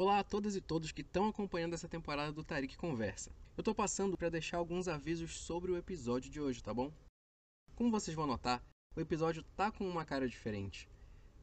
Olá 0.00 0.20
a 0.20 0.22
todas 0.22 0.54
e 0.54 0.60
todos 0.60 0.92
que 0.92 1.00
estão 1.00 1.26
acompanhando 1.26 1.74
essa 1.74 1.88
temporada 1.88 2.30
do 2.30 2.44
Tarik 2.44 2.76
Conversa. 2.76 3.32
Eu 3.56 3.64
tô 3.64 3.74
passando 3.74 4.16
para 4.16 4.30
deixar 4.30 4.58
alguns 4.58 4.86
avisos 4.86 5.36
sobre 5.40 5.72
o 5.72 5.76
episódio 5.76 6.30
de 6.30 6.40
hoje, 6.40 6.62
tá 6.62 6.72
bom? 6.72 6.92
Como 7.74 7.90
vocês 7.90 8.14
vão 8.14 8.24
notar, 8.24 8.62
o 8.94 9.00
episódio 9.00 9.42
tá 9.56 9.72
com 9.72 9.84
uma 9.88 10.04
cara 10.04 10.28
diferente. 10.28 10.88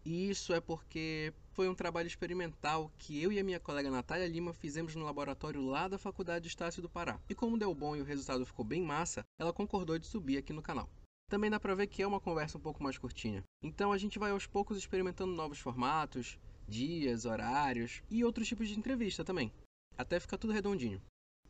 E 0.06 0.30
isso 0.30 0.54
é 0.54 0.62
porque 0.62 1.34
foi 1.52 1.68
um 1.68 1.76
trabalho 1.76 2.08
experimental 2.08 2.90
que 2.98 3.22
eu 3.22 3.30
e 3.30 3.42
a 3.42 3.44
minha 3.44 3.60
colega 3.60 3.92
Natália 3.92 4.26
Lima 4.26 4.54
fizemos 4.54 4.96
no 4.96 5.04
laboratório 5.04 5.60
lá 5.60 5.90
da 5.90 5.98
Faculdade 5.98 6.44
de 6.44 6.48
Estácio 6.48 6.82
do 6.82 6.90
Pará. 6.90 7.20
E 7.28 7.36
como 7.36 7.60
deu 7.60 7.76
bom 7.76 7.94
e 7.94 8.02
o 8.02 8.06
resultado 8.06 8.46
ficou 8.46 8.64
bem 8.64 8.82
massa, 8.82 9.26
ela 9.38 9.52
concordou 9.52 10.00
de 10.00 10.08
subir 10.08 10.38
aqui 10.38 10.54
no 10.54 10.62
canal. 10.62 10.90
Também 11.30 11.52
dá 11.52 11.60
pra 11.60 11.76
ver 11.76 11.88
que 11.88 12.02
é 12.02 12.08
uma 12.08 12.22
conversa 12.22 12.58
um 12.58 12.62
pouco 12.62 12.82
mais 12.82 12.98
curtinha. 12.98 13.44
Então 13.62 13.92
a 13.92 13.98
gente 13.98 14.18
vai 14.18 14.32
aos 14.32 14.48
poucos 14.48 14.78
experimentando 14.78 15.34
novos 15.34 15.60
formatos, 15.60 16.40
dias, 16.68 17.26
horários 17.26 18.02
e 18.10 18.24
outros 18.24 18.48
tipos 18.48 18.68
de 18.68 18.78
entrevista 18.78 19.24
também. 19.24 19.52
Até 19.98 20.20
ficar 20.20 20.38
tudo 20.38 20.54
redondinho. 20.54 21.02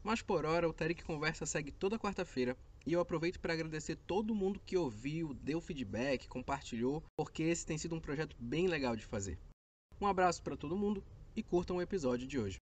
Mas 0.04 0.22
por 0.22 0.46
hora, 0.46 0.70
o 0.70 0.74
Tarik 0.74 1.04
Conversa 1.04 1.46
segue 1.46 1.72
toda 1.72 1.98
quarta-feira 1.98 2.55
e 2.86 2.94
eu 2.94 3.00
aproveito 3.00 3.40
para 3.40 3.54
agradecer 3.54 3.96
todo 3.96 4.36
mundo 4.36 4.62
que 4.64 4.78
ouviu, 4.78 5.34
deu 5.34 5.60
feedback, 5.60 6.28
compartilhou, 6.28 7.04
porque 7.18 7.41
esse 7.41 7.66
tem 7.66 7.78
sido 7.78 7.96
um 7.96 8.00
projeto 8.00 8.36
bem 8.40 8.68
legal 8.68 8.96
de 8.96 9.05
fazer. 9.05 9.40
Um 10.00 10.05
abraço 10.05 10.44
para 10.44 10.55
todo 10.55 10.78
mundo 10.78 11.04
e 11.36 11.41
curtam 11.41 11.77
o 11.77 11.82
episódio 11.82 12.27
de 12.27 12.38
hoje. 12.38 12.58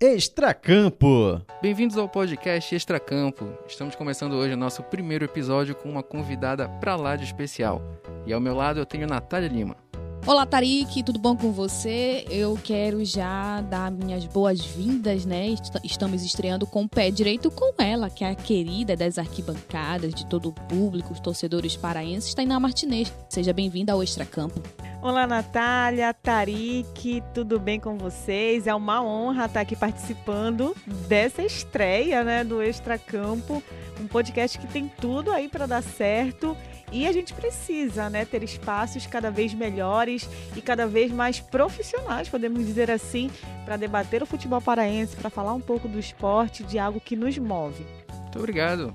Extracampo. 0.00 1.44
Bem-vindos 1.60 1.98
ao 1.98 2.08
podcast 2.08 2.72
Extracampo. 2.72 3.46
Estamos 3.66 3.96
começando 3.96 4.34
hoje 4.34 4.54
o 4.54 4.56
nosso 4.56 4.82
primeiro 4.84 5.24
episódio 5.24 5.74
com 5.74 5.90
uma 5.90 6.04
convidada 6.04 6.68
pra 6.68 6.94
lá 6.94 7.16
de 7.16 7.24
especial. 7.24 7.82
E 8.24 8.32
ao 8.32 8.40
meu 8.40 8.54
lado 8.54 8.78
eu 8.78 8.86
tenho 8.86 9.08
Natália 9.08 9.48
Lima. 9.48 9.87
Olá, 10.28 10.44
Tarik, 10.44 11.02
tudo 11.02 11.18
bom 11.18 11.34
com 11.34 11.52
você? 11.52 12.22
Eu 12.28 12.58
quero 12.62 13.02
já 13.02 13.62
dar 13.62 13.90
minhas 13.90 14.26
boas-vindas, 14.26 15.24
né? 15.24 15.46
Estamos 15.82 16.22
estreando 16.22 16.66
com 16.66 16.82
o 16.82 16.88
pé 16.88 17.10
direito 17.10 17.50
com 17.50 17.72
ela, 17.82 18.10
que 18.10 18.22
é 18.22 18.28
a 18.28 18.34
querida 18.34 18.94
das 18.94 19.16
arquibancadas, 19.16 20.12
de 20.12 20.26
todo 20.26 20.50
o 20.50 20.52
público, 20.52 21.14
os 21.14 21.20
torcedores 21.20 21.78
paraenses, 21.78 22.34
Tainá 22.34 22.60
Martinez. 22.60 23.10
Seja 23.30 23.54
bem-vinda 23.54 23.94
ao 23.94 24.02
Extracampo. 24.02 24.62
Olá, 25.00 25.26
Natália, 25.26 26.12
Tarik, 26.12 27.22
tudo 27.32 27.58
bem 27.58 27.80
com 27.80 27.96
vocês? 27.96 28.66
É 28.66 28.74
uma 28.74 29.02
honra 29.02 29.46
estar 29.46 29.60
aqui 29.62 29.76
participando 29.76 30.76
dessa 31.08 31.42
estreia, 31.42 32.22
né, 32.22 32.44
do 32.44 32.62
Extracampo, 32.62 33.62
um 33.98 34.06
podcast 34.06 34.58
que 34.58 34.66
tem 34.66 34.92
tudo 35.00 35.32
aí 35.32 35.48
para 35.48 35.64
dar 35.64 35.82
certo 35.82 36.54
e 36.92 37.06
a 37.06 37.12
gente 37.12 37.34
precisa, 37.34 38.08
né, 38.08 38.24
ter 38.24 38.42
espaços 38.42 39.06
cada 39.06 39.30
vez 39.30 39.54
melhores 39.54 40.28
e 40.56 40.60
cada 40.60 40.86
vez 40.86 41.12
mais 41.12 41.40
profissionais, 41.40 42.28
podemos 42.28 42.64
dizer 42.64 42.90
assim, 42.90 43.30
para 43.64 43.76
debater 43.76 44.22
o 44.22 44.26
futebol 44.26 44.60
paraense, 44.60 45.16
para 45.16 45.30
falar 45.30 45.54
um 45.54 45.60
pouco 45.60 45.88
do 45.88 45.98
esporte, 45.98 46.62
de 46.62 46.78
algo 46.78 47.00
que 47.00 47.16
nos 47.16 47.36
move. 47.38 47.86
Muito 48.22 48.38
obrigado. 48.38 48.94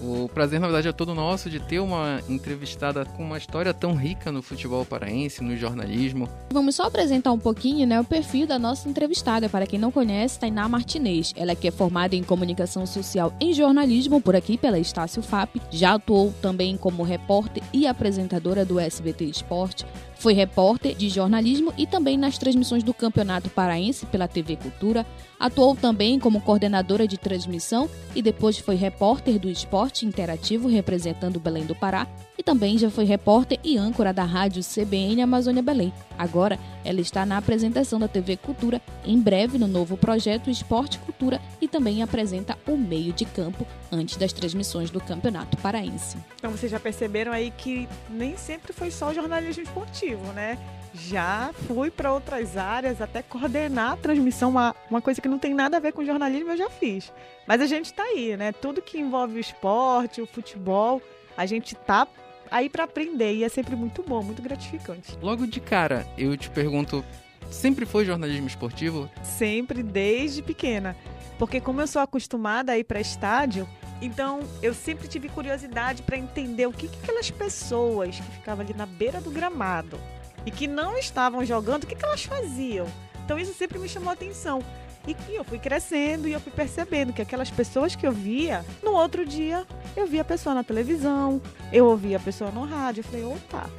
O 0.00 0.28
prazer, 0.32 0.60
na 0.60 0.66
verdade, 0.66 0.88
é 0.88 0.92
todo 0.92 1.14
nosso 1.14 1.50
de 1.50 1.58
ter 1.58 1.80
uma 1.80 2.20
entrevistada 2.28 3.04
com 3.04 3.22
uma 3.22 3.38
história 3.38 3.74
tão 3.74 3.94
rica 3.94 4.30
no 4.30 4.42
futebol 4.42 4.84
paraense, 4.84 5.42
no 5.42 5.56
jornalismo. 5.56 6.28
Vamos 6.50 6.76
só 6.76 6.84
apresentar 6.84 7.32
um 7.32 7.38
pouquinho 7.38 7.86
né, 7.86 8.00
o 8.00 8.04
perfil 8.04 8.46
da 8.46 8.58
nossa 8.58 8.88
entrevistada. 8.88 9.48
Para 9.48 9.66
quem 9.66 9.78
não 9.78 9.90
conhece, 9.90 10.38
Tainá 10.38 10.68
Martinez. 10.68 11.32
Ela 11.36 11.54
que 11.54 11.68
é 11.68 11.70
formada 11.70 12.14
em 12.14 12.22
comunicação 12.22 12.86
social 12.86 13.32
e 13.40 13.52
jornalismo 13.52 14.20
por 14.20 14.36
aqui 14.36 14.56
pela 14.56 14.78
Estácio 14.78 15.22
FAP. 15.22 15.56
Já 15.70 15.94
atuou 15.94 16.32
também 16.40 16.76
como 16.76 17.02
repórter 17.02 17.62
e 17.72 17.86
apresentadora 17.86 18.64
do 18.64 18.78
SBT 18.78 19.24
Esporte. 19.24 19.84
Foi 20.18 20.32
repórter 20.32 20.96
de 20.96 21.08
jornalismo 21.08 21.72
e 21.78 21.86
também 21.86 22.18
nas 22.18 22.36
transmissões 22.36 22.82
do 22.82 22.92
Campeonato 22.92 23.48
Paraense 23.48 24.04
pela 24.06 24.26
TV 24.26 24.56
Cultura. 24.56 25.06
Atuou 25.38 25.76
também 25.76 26.18
como 26.18 26.40
coordenadora 26.40 27.06
de 27.06 27.16
transmissão 27.16 27.88
e 28.16 28.20
depois 28.20 28.58
foi 28.58 28.74
repórter 28.74 29.38
do 29.38 29.48
Esporte 29.48 30.04
Interativo 30.04 30.68
representando 30.68 31.38
Belém 31.38 31.64
do 31.64 31.74
Pará 31.74 32.08
e 32.36 32.42
também 32.42 32.76
já 32.76 32.90
foi 32.90 33.04
repórter 33.04 33.60
e 33.62 33.78
âncora 33.78 34.12
da 34.12 34.24
rádio 34.24 34.62
CBN 34.62 35.22
Amazônia 35.22 35.62
Belém. 35.62 35.92
Agora, 36.18 36.58
ela 36.84 37.00
está 37.00 37.24
na 37.24 37.36
apresentação 37.36 38.00
da 38.00 38.08
TV 38.08 38.36
Cultura, 38.36 38.82
em 39.04 39.20
breve 39.20 39.56
no 39.56 39.68
novo 39.68 39.96
projeto 39.96 40.50
Esporte 40.50 40.98
Cultura 40.98 41.40
e 41.68 41.70
também 41.70 42.02
apresenta 42.02 42.58
o 42.66 42.76
meio 42.76 43.12
de 43.12 43.26
campo 43.26 43.66
antes 43.92 44.16
das 44.16 44.32
transmissões 44.32 44.90
do 44.90 45.00
Campeonato 45.00 45.56
Paraense. 45.58 46.16
Então 46.36 46.50
vocês 46.50 46.72
já 46.72 46.80
perceberam 46.80 47.30
aí 47.30 47.52
que 47.56 47.86
nem 48.08 48.36
sempre 48.36 48.72
foi 48.72 48.90
só 48.90 49.12
jornalismo 49.12 49.62
esportivo, 49.62 50.32
né? 50.32 50.58
Já 50.94 51.50
fui 51.66 51.90
para 51.90 52.12
outras 52.12 52.56
áreas, 52.56 53.02
até 53.02 53.22
coordenar 53.22 53.92
a 53.92 53.96
transmissão, 53.96 54.48
uma, 54.48 54.74
uma 54.90 55.02
coisa 55.02 55.20
que 55.20 55.28
não 55.28 55.38
tem 55.38 55.52
nada 55.52 55.76
a 55.76 55.80
ver 55.80 55.92
com 55.92 56.04
jornalismo, 56.04 56.50
eu 56.50 56.56
já 56.56 56.70
fiz. 56.70 57.12
Mas 57.46 57.60
a 57.60 57.66
gente 57.66 57.86
está 57.86 58.02
aí, 58.02 58.36
né? 58.36 58.52
Tudo 58.52 58.80
que 58.80 58.98
envolve 58.98 59.36
o 59.36 59.40
esporte, 59.40 60.22
o 60.22 60.26
futebol, 60.26 61.02
a 61.36 61.44
gente 61.44 61.74
tá 61.74 62.08
aí 62.50 62.70
para 62.70 62.84
aprender 62.84 63.34
e 63.34 63.44
é 63.44 63.48
sempre 63.50 63.76
muito 63.76 64.02
bom, 64.02 64.22
muito 64.22 64.40
gratificante. 64.40 65.18
Logo 65.20 65.46
de 65.46 65.60
cara, 65.60 66.06
eu 66.16 66.34
te 66.34 66.48
pergunto, 66.48 67.04
sempre 67.50 67.84
foi 67.84 68.06
jornalismo 68.06 68.46
esportivo? 68.46 69.10
Sempre, 69.22 69.82
desde 69.82 70.42
pequena. 70.42 70.96
Porque 71.38 71.60
como 71.60 71.80
eu 71.80 71.86
sou 71.86 72.02
acostumada 72.02 72.72
a 72.72 72.78
ir 72.78 72.84
para 72.84 73.00
estádio, 73.00 73.68
então 74.02 74.40
eu 74.62 74.74
sempre 74.74 75.08
tive 75.08 75.28
curiosidade 75.28 76.02
para 76.02 76.16
entender 76.16 76.66
o 76.66 76.72
que, 76.72 76.88
que 76.88 76.98
aquelas 77.02 77.30
pessoas 77.30 78.16
que 78.16 78.32
ficavam 78.32 78.64
ali 78.64 78.74
na 78.74 78.86
beira 78.86 79.20
do 79.20 79.30
gramado 79.30 79.98
e 80.44 80.50
que 80.50 80.66
não 80.66 80.96
estavam 80.96 81.44
jogando, 81.44 81.84
o 81.84 81.86
que, 81.86 81.94
que 81.94 82.04
elas 82.04 82.24
faziam. 82.24 82.86
Então 83.24 83.38
isso 83.38 83.54
sempre 83.54 83.78
me 83.78 83.88
chamou 83.88 84.10
a 84.10 84.14
atenção. 84.14 84.62
E 85.06 85.34
eu 85.34 85.44
fui 85.44 85.58
crescendo 85.58 86.28
e 86.28 86.32
eu 86.32 86.40
fui 86.40 86.52
percebendo 86.52 87.14
que 87.14 87.22
aquelas 87.22 87.50
pessoas 87.50 87.96
que 87.96 88.06
eu 88.06 88.12
via, 88.12 88.64
no 88.82 88.92
outro 88.92 89.24
dia 89.24 89.66
eu 89.96 90.06
via 90.06 90.20
a 90.20 90.24
pessoa 90.24 90.54
na 90.54 90.62
televisão, 90.62 91.40
eu 91.72 91.86
ouvia 91.86 92.18
a 92.18 92.20
pessoa 92.20 92.50
no 92.50 92.64
rádio. 92.64 93.00
Eu 93.00 93.04
falei, 93.04 93.24
opa, 93.24 93.70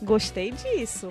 gostei 0.00 0.52
disso. 0.52 1.08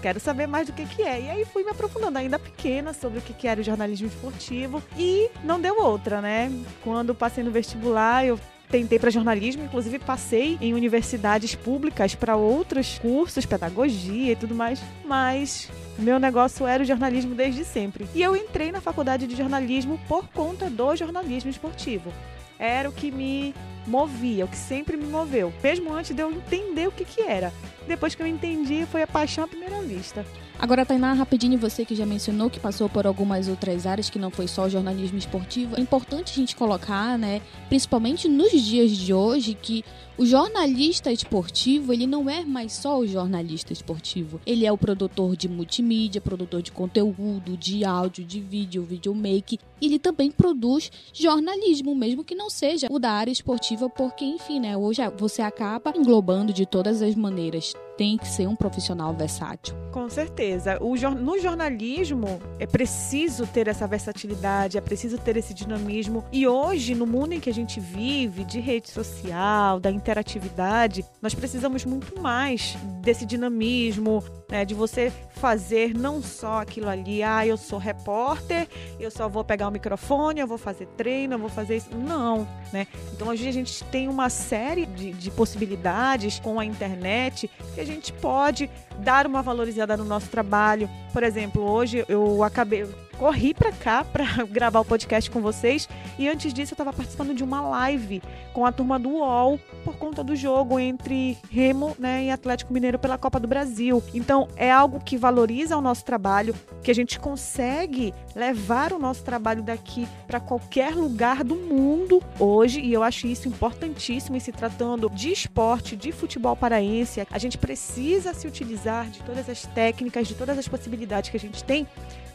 Quero 0.00 0.20
saber 0.20 0.46
mais 0.46 0.66
do 0.66 0.72
que, 0.72 0.84
que 0.86 1.02
é. 1.02 1.22
E 1.22 1.30
aí 1.30 1.44
fui 1.44 1.64
me 1.64 1.70
aprofundando, 1.70 2.18
ainda 2.18 2.38
pequena, 2.38 2.92
sobre 2.92 3.18
o 3.18 3.22
que, 3.22 3.32
que 3.32 3.48
era 3.48 3.60
o 3.60 3.64
jornalismo 3.64 4.06
esportivo. 4.06 4.82
E 4.96 5.30
não 5.42 5.60
deu 5.60 5.80
outra, 5.82 6.20
né? 6.20 6.50
Quando 6.82 7.14
passei 7.14 7.42
no 7.42 7.50
vestibular, 7.50 8.24
eu 8.24 8.38
tentei 8.68 8.98
para 8.98 9.10
jornalismo, 9.10 9.64
inclusive 9.64 9.98
passei 9.98 10.58
em 10.60 10.74
universidades 10.74 11.54
públicas 11.54 12.14
para 12.14 12.36
outros 12.36 12.98
cursos, 12.98 13.46
pedagogia 13.46 14.32
e 14.32 14.36
tudo 14.36 14.54
mais, 14.54 14.80
mas 15.04 15.70
meu 15.98 16.18
negócio 16.18 16.66
era 16.66 16.82
o 16.82 16.86
jornalismo 16.86 17.34
desde 17.34 17.64
sempre. 17.64 18.06
E 18.14 18.22
eu 18.22 18.36
entrei 18.36 18.70
na 18.70 18.80
faculdade 18.80 19.26
de 19.26 19.34
jornalismo 19.34 19.98
por 20.06 20.28
conta 20.28 20.68
do 20.68 20.94
jornalismo 20.94 21.50
esportivo. 21.50 22.12
Era 22.58 22.88
o 22.88 22.92
que 22.92 23.10
me 23.10 23.54
movia, 23.88 24.44
o 24.44 24.48
que 24.48 24.56
sempre 24.56 24.96
me 24.96 25.06
moveu, 25.06 25.52
mesmo 25.62 25.92
antes 25.92 26.14
de 26.14 26.22
eu 26.22 26.30
entender 26.30 26.86
o 26.86 26.92
que, 26.92 27.04
que 27.04 27.22
era. 27.22 27.52
Depois 27.86 28.14
que 28.14 28.22
eu 28.22 28.26
entendi, 28.26 28.86
foi 28.86 29.02
a 29.02 29.06
paixão 29.06 29.44
à 29.44 29.48
primeira 29.48 29.80
vista. 29.82 30.24
Agora, 30.58 30.84
Tainá, 30.84 31.12
rapidinho, 31.12 31.56
você 31.56 31.84
que 31.84 31.94
já 31.94 32.04
mencionou 32.04 32.50
que 32.50 32.58
passou 32.58 32.88
por 32.88 33.06
algumas 33.06 33.48
outras 33.48 33.86
áreas, 33.86 34.10
que 34.10 34.18
não 34.18 34.30
foi 34.30 34.48
só 34.48 34.68
jornalismo 34.68 35.16
esportivo, 35.16 35.76
é 35.76 35.80
importante 35.80 36.32
a 36.32 36.34
gente 36.34 36.56
colocar, 36.56 37.16
né, 37.16 37.40
principalmente 37.68 38.28
nos 38.28 38.50
dias 38.50 38.90
de 38.90 39.14
hoje, 39.14 39.54
que 39.54 39.84
o 40.18 40.26
jornalista 40.26 41.12
esportivo, 41.12 41.92
ele 41.92 42.04
não 42.04 42.28
é 42.28 42.44
mais 42.44 42.72
só 42.72 42.98
o 42.98 43.06
jornalista 43.06 43.72
esportivo. 43.72 44.40
Ele 44.44 44.66
é 44.66 44.72
o 44.72 44.76
produtor 44.76 45.36
de 45.36 45.48
multimídia, 45.48 46.20
produtor 46.20 46.60
de 46.60 46.72
conteúdo, 46.72 47.56
de 47.56 47.84
áudio, 47.84 48.24
de 48.24 48.40
vídeo, 48.40 48.82
videomake. 48.82 49.60
Ele 49.80 49.96
também 49.96 50.32
produz 50.32 50.90
jornalismo, 51.12 51.94
mesmo 51.94 52.24
que 52.24 52.34
não 52.34 52.50
seja 52.50 52.88
o 52.90 52.98
da 52.98 53.12
área 53.12 53.30
esportiva, 53.30 53.88
porque, 53.88 54.24
enfim, 54.24 54.58
né, 54.58 54.76
hoje 54.76 55.00
você 55.16 55.40
acaba 55.40 55.94
englobando 55.96 56.52
de 56.52 56.66
todas 56.66 57.00
as 57.00 57.14
maneiras 57.14 57.72
tem 57.98 58.16
que 58.16 58.28
ser 58.28 58.46
um 58.46 58.54
profissional 58.54 59.12
versátil. 59.12 59.74
Com 59.90 60.08
certeza. 60.08 60.78
No 61.20 61.38
jornalismo 61.40 62.40
é 62.60 62.66
preciso 62.66 63.44
ter 63.44 63.66
essa 63.66 63.88
versatilidade, 63.88 64.78
é 64.78 64.80
preciso 64.80 65.18
ter 65.18 65.36
esse 65.36 65.52
dinamismo. 65.52 66.24
E 66.30 66.46
hoje, 66.46 66.94
no 66.94 67.06
mundo 67.06 67.32
em 67.32 67.40
que 67.40 67.50
a 67.50 67.54
gente 67.54 67.80
vive, 67.80 68.44
de 68.44 68.60
rede 68.60 68.88
social, 68.88 69.80
da 69.80 69.90
interatividade, 69.90 71.04
nós 71.20 71.34
precisamos 71.34 71.84
muito 71.84 72.22
mais 72.22 72.78
desse 73.00 73.24
dinamismo, 73.24 74.22
né, 74.50 74.64
de 74.64 74.74
você 74.74 75.12
fazer 75.36 75.94
não 75.94 76.22
só 76.22 76.60
aquilo 76.60 76.88
ali, 76.88 77.22
ah, 77.22 77.46
eu 77.46 77.56
sou 77.56 77.78
repórter, 77.78 78.68
eu 78.98 79.10
só 79.10 79.28
vou 79.28 79.44
pegar 79.44 79.68
o 79.68 79.70
microfone, 79.70 80.40
eu 80.40 80.46
vou 80.46 80.58
fazer 80.58 80.86
treino, 80.96 81.34
eu 81.34 81.38
vou 81.38 81.48
fazer 81.48 81.76
isso. 81.76 81.94
Não, 81.94 82.46
né? 82.72 82.86
Então 83.12 83.28
hoje 83.28 83.48
a 83.48 83.52
gente 83.52 83.84
tem 83.84 84.08
uma 84.08 84.28
série 84.28 84.86
de, 84.86 85.12
de 85.12 85.30
possibilidades 85.30 86.38
com 86.40 86.58
a 86.58 86.64
internet 86.64 87.50
que 87.74 87.80
a 87.80 87.84
gente 87.84 88.12
pode 88.12 88.70
dar 88.98 89.26
uma 89.26 89.42
valorizada 89.42 89.96
no 89.96 90.04
nosso 90.04 90.28
trabalho. 90.28 90.88
Por 91.12 91.22
exemplo, 91.22 91.62
hoje 91.62 92.04
eu 92.08 92.42
acabei 92.42 92.86
corri 93.18 93.52
para 93.52 93.72
cá 93.72 94.04
para 94.04 94.24
gravar 94.46 94.80
o 94.80 94.84
podcast 94.84 95.28
com 95.30 95.40
vocês 95.40 95.88
e 96.18 96.28
antes 96.28 96.54
disso 96.54 96.72
eu 96.72 96.74
estava 96.74 96.92
participando 96.92 97.34
de 97.34 97.42
uma 97.42 97.60
live 97.60 98.22
com 98.52 98.64
a 98.64 98.72
turma 98.72 98.98
do 98.98 99.10
UOL 99.10 99.58
por 99.84 99.96
conta 99.96 100.22
do 100.22 100.36
jogo 100.36 100.78
entre 100.78 101.36
Remo 101.50 101.96
né, 101.98 102.24
e 102.24 102.30
Atlético 102.30 102.72
Mineiro 102.72 102.98
pela 102.98 103.18
Copa 103.18 103.40
do 103.40 103.48
Brasil. 103.48 104.02
Então 104.14 104.48
é 104.56 104.70
algo 104.70 105.00
que 105.00 105.16
valoriza 105.16 105.76
o 105.76 105.80
nosso 105.80 106.04
trabalho, 106.04 106.54
que 106.82 106.90
a 106.90 106.94
gente 106.94 107.18
consegue 107.18 108.14
levar 108.34 108.92
o 108.92 108.98
nosso 108.98 109.24
trabalho 109.24 109.62
daqui 109.62 110.06
para 110.26 110.38
qualquer 110.38 110.94
lugar 110.94 111.42
do 111.42 111.56
mundo 111.56 112.22
hoje 112.38 112.80
e 112.80 112.92
eu 112.92 113.02
acho 113.02 113.26
isso 113.26 113.48
importantíssimo 113.48 114.36
em 114.36 114.40
se 114.40 114.52
tratando 114.52 115.10
de 115.10 115.32
esporte, 115.32 115.96
de 115.96 116.12
futebol 116.12 116.54
paraense. 116.54 117.26
A 117.30 117.38
gente 117.38 117.58
precisa 117.58 118.32
se 118.32 118.46
utilizar 118.46 119.06
de 119.06 119.22
todas 119.22 119.48
as 119.48 119.62
técnicas, 119.66 120.28
de 120.28 120.34
todas 120.34 120.56
as 120.56 120.68
possibilidades 120.68 121.30
que 121.30 121.36
a 121.36 121.40
gente 121.40 121.64
tem 121.64 121.86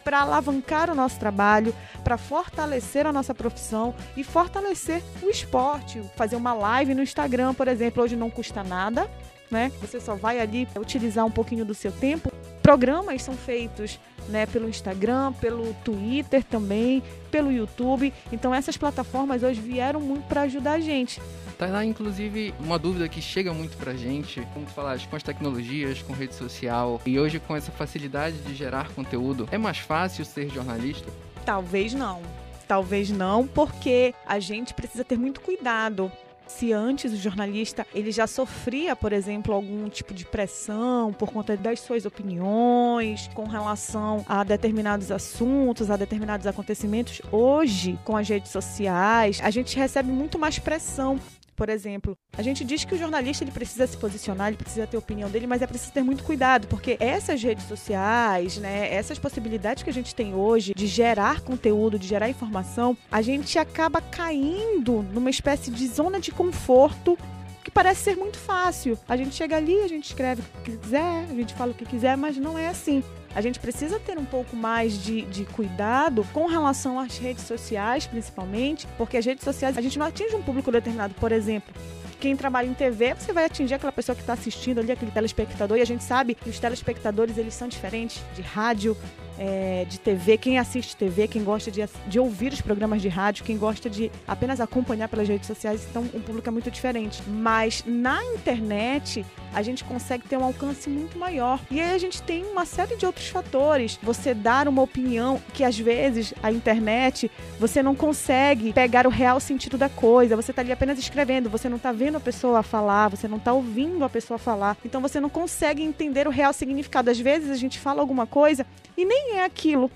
para 0.03 0.21
alavancar 0.21 0.72
o 0.89 0.95
nosso 0.95 1.19
trabalho, 1.19 1.73
para 2.03 2.17
fortalecer 2.17 3.05
a 3.05 3.13
nossa 3.13 3.33
profissão 3.33 3.93
e 4.17 4.23
fortalecer 4.23 5.01
o 5.21 5.29
esporte. 5.29 6.01
Fazer 6.15 6.35
uma 6.35 6.53
live 6.53 6.93
no 6.93 7.03
Instagram, 7.03 7.53
por 7.53 7.67
exemplo, 7.67 8.03
hoje 8.03 8.15
não 8.15 8.29
custa 8.29 8.63
nada, 8.63 9.09
né? 9.49 9.71
Você 9.81 9.99
só 9.99 10.15
vai 10.15 10.39
ali 10.39 10.67
utilizar 10.75 11.25
um 11.25 11.31
pouquinho 11.31 11.63
do 11.63 11.73
seu 11.73 11.91
tempo. 11.91 12.31
Programas 12.61 13.21
são 13.21 13.35
feitos 13.35 13.99
né, 14.29 14.45
pelo 14.45 14.69
Instagram, 14.69 15.33
pelo 15.33 15.73
Twitter 15.83 16.43
também, 16.43 17.03
pelo 17.29 17.51
YouTube. 17.51 18.13
Então 18.31 18.53
essas 18.53 18.77
plataformas 18.77 19.43
hoje 19.43 19.61
vieram 19.61 19.99
muito 19.99 20.25
para 20.27 20.41
ajudar 20.41 20.73
a 20.73 20.79
gente. 20.79 21.21
Lá, 21.69 21.83
inclusive, 21.85 22.53
uma 22.59 22.77
dúvida 22.77 23.07
que 23.07 23.21
chega 23.21 23.53
muito 23.53 23.77
pra 23.77 23.93
gente, 23.93 24.41
como 24.53 24.65
tu 24.65 24.71
falaste, 24.71 25.07
com 25.07 25.15
as 25.15 25.23
tecnologias, 25.23 26.01
com 26.01 26.13
rede 26.13 26.35
social, 26.35 27.01
e 27.05 27.19
hoje 27.19 27.39
com 27.39 27.55
essa 27.55 27.71
facilidade 27.71 28.37
de 28.37 28.53
gerar 28.53 28.89
conteúdo, 28.89 29.47
é 29.51 29.57
mais 29.57 29.77
fácil 29.77 30.25
ser 30.25 30.49
jornalista? 30.49 31.11
Talvez 31.45 31.93
não. 31.93 32.21
Talvez 32.67 33.09
não, 33.11 33.45
porque 33.45 34.13
a 34.25 34.39
gente 34.39 34.73
precisa 34.73 35.03
ter 35.03 35.17
muito 35.17 35.41
cuidado 35.41 36.11
se 36.47 36.71
antes 36.71 37.11
o 37.11 37.17
jornalista 37.17 37.85
ele 37.93 38.11
já 38.11 38.27
sofria, 38.27 38.95
por 38.95 39.13
exemplo, 39.13 39.53
algum 39.53 39.89
tipo 39.89 40.13
de 40.13 40.25
pressão 40.25 41.11
por 41.13 41.31
conta 41.31 41.57
das 41.57 41.79
suas 41.79 42.05
opiniões 42.05 43.29
com 43.33 43.45
relação 43.45 44.23
a 44.27 44.43
determinados 44.43 45.11
assuntos, 45.11 45.89
a 45.89 45.97
determinados 45.97 46.45
acontecimentos, 46.45 47.21
hoje 47.31 47.97
com 48.03 48.15
as 48.15 48.27
redes 48.27 48.51
sociais, 48.51 49.39
a 49.41 49.49
gente 49.49 49.75
recebe 49.77 50.11
muito 50.11 50.37
mais 50.37 50.59
pressão 50.59 51.19
por 51.55 51.69
exemplo, 51.69 52.17
a 52.37 52.41
gente 52.41 52.63
diz 52.63 52.83
que 52.83 52.95
o 52.95 52.97
jornalista 52.97 53.43
ele 53.43 53.51
precisa 53.51 53.87
se 53.87 53.97
posicionar, 53.97 54.47
ele 54.47 54.57
precisa 54.57 54.87
ter 54.87 54.97
a 54.97 54.99
opinião 54.99 55.29
dele, 55.29 55.47
mas 55.47 55.61
é 55.61 55.67
preciso 55.67 55.91
ter 55.91 56.03
muito 56.03 56.23
cuidado, 56.23 56.67
porque 56.67 56.97
essas 56.99 57.41
redes 57.41 57.67
sociais, 57.67 58.57
né, 58.57 58.93
essas 58.93 59.19
possibilidades 59.19 59.83
que 59.83 59.89
a 59.89 59.93
gente 59.93 60.13
tem 60.13 60.33
hoje 60.33 60.73
de 60.75 60.87
gerar 60.87 61.41
conteúdo, 61.41 61.99
de 61.99 62.07
gerar 62.07 62.29
informação, 62.29 62.97
a 63.11 63.21
gente 63.21 63.57
acaba 63.57 64.01
caindo 64.01 65.03
numa 65.13 65.29
espécie 65.29 65.71
de 65.71 65.87
zona 65.87 66.19
de 66.19 66.31
conforto 66.31 67.17
que 67.63 67.71
parece 67.71 68.01
ser 68.01 68.17
muito 68.17 68.37
fácil. 68.37 68.97
A 69.07 69.15
gente 69.15 69.33
chega 69.35 69.55
ali, 69.55 69.79
a 69.79 69.87
gente 69.87 70.05
escreve 70.05 70.41
o 70.41 70.61
que 70.63 70.77
quiser, 70.77 71.25
a 71.29 71.33
gente 71.33 71.53
fala 71.53 71.71
o 71.71 71.75
que 71.75 71.85
quiser, 71.85 72.17
mas 72.17 72.37
não 72.37 72.59
é 72.59 72.67
assim. 72.67 73.01
A 73.35 73.41
gente 73.41 73.59
precisa 73.59 73.99
ter 73.99 74.17
um 74.17 74.25
pouco 74.25 74.55
mais 74.55 75.01
de, 75.03 75.23
de 75.23 75.45
cuidado 75.45 76.25
com 76.31 76.45
relação 76.45 76.99
às 76.99 77.17
redes 77.17 77.45
sociais, 77.45 78.05
principalmente, 78.05 78.87
porque 78.97 79.17
as 79.17 79.25
redes 79.25 79.43
sociais 79.43 79.77
a 79.77 79.81
gente 79.81 79.97
não 79.97 80.05
atinge 80.05 80.35
um 80.35 80.41
público 80.41 80.71
determinado. 80.71 81.15
Por 81.15 81.31
exemplo, 81.31 81.73
quem 82.19 82.37
trabalha 82.37 82.67
em 82.67 82.73
TV, 82.73 83.15
você 83.15 83.33
vai 83.33 83.45
atingir 83.45 83.73
aquela 83.73 83.91
pessoa 83.91 84.15
que 84.15 84.21
está 84.21 84.33
assistindo 84.33 84.79
ali, 84.79 84.91
aquele 84.91 85.11
telespectador, 85.11 85.77
e 85.77 85.81
a 85.81 85.85
gente 85.85 86.03
sabe 86.03 86.35
que 86.35 86.49
os 86.49 86.57
telespectadores 86.57 87.37
eles 87.37 87.53
são 87.53 87.67
diferentes 87.67 88.23
de 88.35 88.41
rádio, 88.41 88.95
é, 89.37 89.85
de 89.89 89.99
TV, 89.99 90.37
quem 90.37 90.59
assiste 90.59 90.95
TV, 90.95 91.27
quem 91.27 91.43
gosta 91.43 91.71
de, 91.71 91.83
de 92.07 92.19
ouvir 92.19 92.53
os 92.53 92.61
programas 92.61 93.01
de 93.01 93.07
rádio, 93.07 93.43
quem 93.43 93.57
gosta 93.57 93.89
de 93.89 94.11
apenas 94.27 94.59
acompanhar 94.59 95.07
pelas 95.07 95.27
redes 95.27 95.47
sociais, 95.47 95.85
então 95.89 96.03
o 96.13 96.19
público 96.19 96.47
é 96.47 96.51
muito 96.51 96.69
diferente. 96.69 97.21
Mas 97.27 97.83
na 97.85 98.23
internet 98.25 99.25
a 99.53 99.61
gente 99.61 99.83
consegue 99.83 100.27
ter 100.27 100.37
um 100.37 100.43
alcance 100.43 100.89
muito 100.89 101.17
maior. 101.17 101.59
E 101.69 101.79
aí 101.79 101.93
a 101.93 101.97
gente 101.97 102.21
tem 102.21 102.43
uma 102.43 102.65
série 102.65 102.95
de 102.95 103.05
outros 103.05 103.27
fatores. 103.27 103.99
Você 104.01 104.33
dar 104.33 104.67
uma 104.67 104.81
opinião 104.81 105.39
que 105.53 105.63
às 105.63 105.77
vezes 105.77 106.33
a 106.41 106.51
internet 106.51 107.29
você 107.59 107.83
não 107.83 107.95
consegue 107.95 108.73
pegar 108.73 109.05
o 109.05 109.11
real 109.11 109.39
sentido 109.39 109.77
da 109.77 109.89
coisa. 109.89 110.35
Você 110.35 110.51
está 110.51 110.61
ali 110.61 110.71
apenas 110.71 110.97
escrevendo, 110.97 111.49
você 111.49 111.69
não 111.69 111.77
está 111.77 111.91
vendo 111.91 112.17
a 112.17 112.19
pessoa 112.19 112.63
falar, 112.63 113.09
você 113.09 113.27
não 113.27 113.37
está 113.37 113.53
ouvindo 113.53 114.03
a 114.03 114.09
pessoa 114.09 114.37
falar. 114.37 114.75
Então 114.83 115.01
você 115.01 115.19
não 115.19 115.29
consegue 115.29 115.83
entender 115.83 116.27
o 116.27 116.31
real 116.31 116.51
significado. 116.51 117.11
Às 117.11 117.19
vezes 117.19 117.51
a 117.51 117.55
gente 117.55 117.79
fala 117.79 118.01
alguma 118.01 118.25
coisa 118.25 118.65
e 118.97 119.05
nem 119.23 119.39
é 119.39 119.45
aquilo 119.45 119.89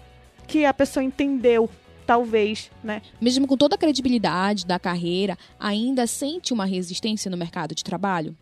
que 0.47 0.65
a 0.65 0.73
pessoa 0.73 1.03
entendeu 1.03 1.69
talvez, 2.05 2.71
né? 2.81 3.01
Mesmo 3.19 3.45
com 3.45 3.57
toda 3.57 3.75
a 3.75 3.77
credibilidade 3.77 4.65
da 4.65 4.79
carreira, 4.79 5.37
ainda 5.59 6.07
sente 6.07 6.53
uma 6.53 6.65
resistência 6.65 7.29
no 7.29 7.35
mercado 7.35 7.75
de 7.75 7.83
trabalho? 7.83 8.35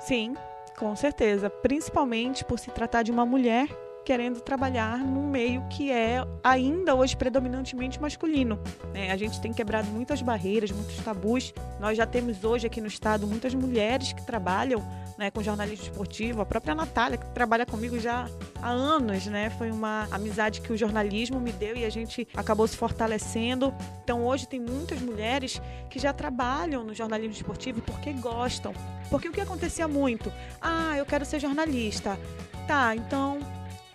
Sim, 0.00 0.34
com 0.78 0.96
certeza. 0.96 1.50
Principalmente 1.50 2.44
por 2.44 2.58
se 2.58 2.70
tratar 2.70 3.02
de 3.02 3.12
uma 3.12 3.26
mulher 3.26 3.68
querendo 4.04 4.40
trabalhar 4.40 4.98
num 4.98 5.28
meio 5.28 5.66
que 5.68 5.90
é 5.90 6.24
ainda 6.42 6.94
hoje 6.94 7.16
predominantemente 7.16 8.00
masculino. 8.00 8.58
Né? 8.92 9.10
A 9.10 9.16
gente 9.16 9.40
tem 9.40 9.52
quebrado 9.52 9.88
muitas 9.88 10.20
barreiras, 10.20 10.70
muitos 10.70 10.96
tabus. 10.98 11.54
Nós 11.80 11.96
já 11.96 12.06
temos 12.06 12.44
hoje 12.44 12.66
aqui 12.66 12.80
no 12.80 12.86
estado 12.86 13.26
muitas 13.26 13.54
mulheres 13.54 14.12
que 14.12 14.22
trabalham 14.22 14.84
né, 15.18 15.30
com 15.30 15.42
jornalismo 15.42 15.86
esportivo. 15.86 16.42
A 16.42 16.46
própria 16.46 16.74
Natália, 16.74 17.16
que 17.16 17.26
trabalha 17.30 17.64
comigo 17.64 17.98
já 17.98 18.28
há 18.60 18.70
anos, 18.70 19.26
né? 19.26 19.50
Foi 19.50 19.70
uma 19.70 20.06
amizade 20.10 20.60
que 20.60 20.72
o 20.72 20.76
jornalismo 20.76 21.40
me 21.40 21.52
deu 21.52 21.76
e 21.76 21.84
a 21.84 21.90
gente 21.90 22.28
acabou 22.36 22.66
se 22.66 22.76
fortalecendo. 22.76 23.72
Então 24.02 24.26
hoje 24.26 24.46
tem 24.46 24.60
muitas 24.60 25.00
mulheres 25.00 25.60
que 25.88 25.98
já 25.98 26.12
trabalham 26.12 26.84
no 26.84 26.94
jornalismo 26.94 27.34
esportivo 27.34 27.80
porque 27.80 28.12
gostam. 28.12 28.74
Porque 29.08 29.28
o 29.28 29.32
que 29.32 29.40
acontecia 29.40 29.86
muito? 29.86 30.32
Ah, 30.60 30.96
eu 30.96 31.06
quero 31.06 31.24
ser 31.24 31.40
jornalista. 31.40 32.18
Tá, 32.66 32.96
então 32.96 33.38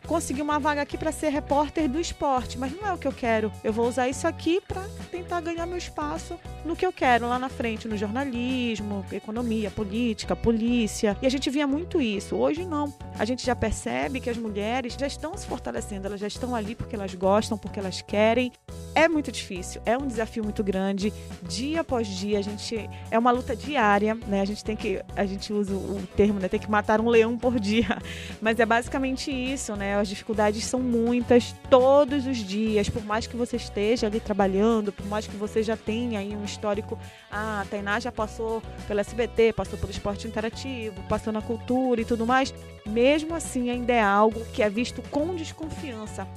consegui 0.09 0.41
uma 0.41 0.57
vaga 0.57 0.81
aqui 0.81 0.97
para 0.97 1.11
ser 1.11 1.29
repórter 1.29 1.87
do 1.87 1.99
esporte, 1.99 2.57
mas 2.57 2.75
não 2.75 2.87
é 2.87 2.91
o 2.91 2.97
que 2.97 3.07
eu 3.07 3.11
quero. 3.11 3.51
Eu 3.63 3.71
vou 3.71 3.87
usar 3.87 4.09
isso 4.09 4.27
aqui 4.27 4.59
para 4.59 4.81
tentar 5.11 5.39
ganhar 5.39 5.67
meu 5.67 5.77
espaço 5.77 6.39
no 6.65 6.75
que 6.75 6.83
eu 6.83 6.91
quero 6.91 7.29
lá 7.29 7.37
na 7.37 7.47
frente, 7.47 7.87
no 7.87 7.95
jornalismo, 7.95 9.05
economia, 9.11 9.69
política, 9.69 10.35
polícia. 10.35 11.15
E 11.21 11.27
a 11.27 11.29
gente 11.29 11.47
via 11.51 11.67
muito 11.67 12.01
isso. 12.01 12.35
Hoje 12.35 12.65
não. 12.65 12.91
A 13.19 13.23
gente 13.23 13.45
já 13.45 13.55
percebe 13.55 14.19
que 14.19 14.31
as 14.31 14.37
mulheres 14.37 14.95
já 14.99 15.05
estão 15.05 15.37
se 15.37 15.45
fortalecendo, 15.45 16.07
elas 16.07 16.19
já 16.19 16.27
estão 16.27 16.55
ali 16.55 16.73
porque 16.73 16.95
elas 16.95 17.13
gostam, 17.13 17.55
porque 17.55 17.79
elas 17.79 18.01
querem. 18.01 18.51
É 18.95 19.07
muito 19.07 19.31
difícil, 19.31 19.79
é 19.85 19.95
um 19.95 20.07
desafio 20.07 20.43
muito 20.43 20.63
grande. 20.63 21.13
Dia 21.43 21.81
após 21.81 22.07
dia, 22.07 22.39
a 22.39 22.41
gente 22.41 22.89
é 23.11 23.19
uma 23.19 23.29
luta 23.29 23.55
diária, 23.55 24.17
né? 24.27 24.41
A 24.41 24.45
gente 24.45 24.63
tem 24.63 24.75
que 24.75 25.03
a 25.15 25.25
gente 25.25 25.53
usa 25.53 25.75
o 25.75 26.01
termo, 26.15 26.39
né, 26.39 26.49
tem 26.49 26.59
que 26.59 26.69
matar 26.69 26.99
um 26.99 27.09
leão 27.09 27.37
por 27.37 27.59
dia. 27.59 27.99
Mas 28.41 28.59
é 28.59 28.65
basicamente 28.65 29.31
isso, 29.31 29.75
né? 29.75 29.98
As 29.99 30.07
dificuldades 30.07 30.65
são 30.65 30.79
muitas 30.79 31.53
todos 31.69 32.25
os 32.25 32.37
dias, 32.37 32.89
por 32.89 33.03
mais 33.03 33.27
que 33.27 33.35
você 33.35 33.57
esteja 33.57 34.07
ali 34.07 34.19
trabalhando, 34.19 34.91
por 34.91 35.05
mais 35.05 35.27
que 35.27 35.35
você 35.35 35.61
já 35.61 35.77
tenha 35.77 36.19
aí 36.19 36.35
um 36.35 36.43
histórico, 36.43 36.97
ah, 37.31 37.61
a 37.61 37.65
Tainá 37.65 37.99
já 37.99 38.11
passou 38.11 38.61
pelo 38.87 38.99
SBT, 38.99 39.53
passou 39.53 39.77
pelo 39.77 39.91
esporte 39.91 40.27
interativo, 40.27 41.01
passou 41.07 41.31
na 41.31 41.41
cultura 41.41 42.01
e 42.01 42.05
tudo 42.05 42.25
mais, 42.25 42.53
mesmo 42.85 43.35
assim 43.35 43.69
ainda 43.69 43.93
é 43.93 44.01
algo 44.01 44.43
que 44.53 44.63
é 44.63 44.69
visto 44.69 45.01
com 45.09 45.35
desconfiança 45.35 46.27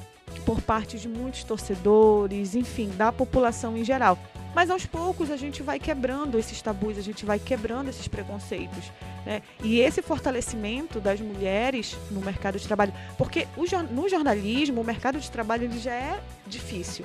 por 0.45 0.61
parte 0.61 0.99
de 0.99 1.09
muitos 1.09 1.45
torcedores, 1.45 2.55
enfim, 2.55 2.91
da 2.97 3.13
população 3.13 3.77
em 3.77 3.85
geral. 3.85 4.19
Mas 4.55 4.71
aos 4.71 4.85
poucos 4.85 5.31
a 5.31 5.37
gente 5.37 5.63
vai 5.63 5.79
quebrando 5.79 6.39
esses 6.39 6.61
tabus, 6.61 6.99
a 6.99 7.03
gente 7.03 7.25
vai 7.25 7.39
quebrando 7.39 7.89
esses 7.89 8.07
preconceitos. 8.07 8.93
Né? 9.25 9.43
E 9.63 9.81
esse 9.81 10.03
fortalecimento 10.03 11.01
das 11.01 11.21
mulheres 11.21 11.97
no 12.11 12.21
mercado 12.21 12.59
de 12.59 12.67
trabalho, 12.67 12.93
porque 13.17 13.47
no 13.91 14.09
jornalismo 14.09 14.81
o 14.81 14.85
mercado 14.85 15.19
de 15.19 15.31
trabalho 15.31 15.65
ele 15.65 15.79
já 15.79 15.95
é 15.95 16.23
difícil 16.47 17.05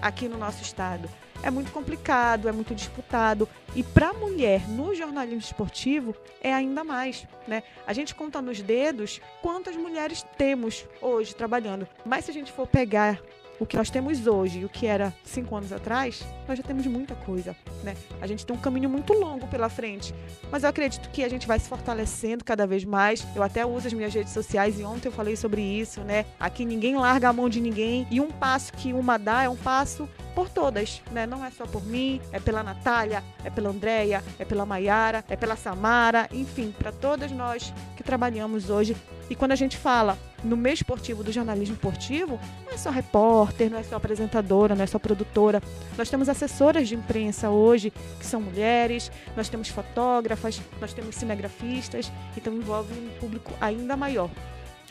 aqui 0.00 0.28
no 0.28 0.38
nosso 0.38 0.62
estado. 0.62 1.08
É 1.42 1.50
muito 1.50 1.70
complicado, 1.70 2.48
é 2.48 2.52
muito 2.52 2.74
disputado. 2.74 3.48
E 3.74 3.82
para 3.82 4.08
a 4.08 4.12
mulher 4.14 4.68
no 4.68 4.94
jornalismo 4.94 5.40
esportivo 5.40 6.14
é 6.40 6.52
ainda 6.52 6.82
mais. 6.82 7.26
Né? 7.46 7.62
A 7.86 7.92
gente 7.92 8.14
conta 8.14 8.40
nos 8.40 8.62
dedos 8.62 9.20
quantas 9.42 9.76
mulheres 9.76 10.24
temos 10.38 10.86
hoje 11.00 11.34
trabalhando. 11.34 11.86
Mas 12.04 12.24
se 12.24 12.30
a 12.30 12.34
gente 12.34 12.50
for 12.50 12.66
pegar 12.66 13.20
o 13.58 13.66
que 13.66 13.76
nós 13.76 13.90
temos 13.90 14.26
hoje 14.26 14.60
e 14.60 14.64
o 14.64 14.68
que 14.68 14.86
era 14.86 15.12
cinco 15.24 15.56
anos 15.56 15.72
atrás, 15.72 16.22
nós 16.46 16.58
já 16.58 16.64
temos 16.64 16.86
muita 16.86 17.14
coisa, 17.14 17.56
né? 17.82 17.96
A 18.20 18.26
gente 18.26 18.44
tem 18.44 18.54
um 18.54 18.58
caminho 18.58 18.88
muito 18.88 19.12
longo 19.12 19.46
pela 19.46 19.68
frente, 19.68 20.14
mas 20.50 20.62
eu 20.62 20.68
acredito 20.68 21.10
que 21.10 21.24
a 21.24 21.28
gente 21.28 21.46
vai 21.46 21.58
se 21.58 21.68
fortalecendo 21.68 22.44
cada 22.44 22.66
vez 22.66 22.84
mais. 22.84 23.26
Eu 23.34 23.42
até 23.42 23.64
uso 23.64 23.86
as 23.86 23.92
minhas 23.92 24.12
redes 24.14 24.32
sociais 24.32 24.78
e 24.78 24.84
ontem 24.84 25.08
eu 25.08 25.12
falei 25.12 25.36
sobre 25.36 25.62
isso, 25.62 26.00
né? 26.00 26.24
Aqui 26.38 26.64
ninguém 26.64 26.96
larga 26.96 27.28
a 27.28 27.32
mão 27.32 27.48
de 27.48 27.60
ninguém 27.60 28.06
e 28.10 28.20
um 28.20 28.30
passo 28.30 28.72
que 28.72 28.92
uma 28.92 29.18
dá 29.18 29.42
é 29.42 29.48
um 29.48 29.56
passo 29.56 30.08
por 30.34 30.50
todas, 30.50 31.02
né? 31.10 31.26
Não 31.26 31.44
é 31.44 31.50
só 31.50 31.66
por 31.66 31.84
mim, 31.84 32.20
é 32.30 32.38
pela 32.38 32.62
Natália, 32.62 33.24
é 33.42 33.48
pela 33.48 33.70
Andréia, 33.70 34.22
é 34.38 34.44
pela 34.44 34.66
Maiara, 34.66 35.24
é 35.28 35.36
pela 35.36 35.56
Samara, 35.56 36.28
enfim, 36.30 36.74
para 36.76 36.92
todas 36.92 37.32
nós 37.32 37.72
que 37.96 38.02
trabalhamos 38.02 38.68
hoje. 38.68 38.94
E 39.30 39.34
quando 39.34 39.52
a 39.52 39.56
gente 39.56 39.76
fala 39.76 40.18
no 40.46 40.56
meio 40.56 40.74
esportivo, 40.74 41.22
do 41.22 41.32
jornalismo 41.32 41.74
esportivo, 41.74 42.38
não 42.64 42.72
é 42.72 42.78
só 42.78 42.90
repórter, 42.90 43.70
não 43.70 43.78
é 43.78 43.82
só 43.82 43.96
apresentadora, 43.96 44.74
não 44.74 44.84
é 44.84 44.86
só 44.86 44.98
produtora. 44.98 45.62
Nós 45.98 46.08
temos 46.08 46.28
assessoras 46.28 46.88
de 46.88 46.94
imprensa 46.94 47.50
hoje, 47.50 47.92
que 48.18 48.24
são 48.24 48.40
mulheres, 48.40 49.10
nós 49.36 49.48
temos 49.48 49.68
fotógrafas, 49.68 50.60
nós 50.80 50.92
temos 50.92 51.16
cinegrafistas, 51.16 52.10
então 52.36 52.52
envolve 52.54 52.92
um 52.94 53.18
público 53.18 53.52
ainda 53.60 53.96
maior. 53.96 54.30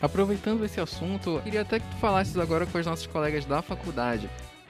Aproveitando 0.00 0.64
esse 0.64 0.80
assunto, 0.80 1.40
queria 1.42 1.62
até 1.62 1.80
que 1.80 1.86
tu 1.86 1.96
falasses 1.96 2.36
agora 2.36 2.66
com 2.66 2.76
as 2.76 2.84
nossas 2.84 3.06
colegas 3.06 3.46
da 3.46 3.62
faculdade. 3.62 4.28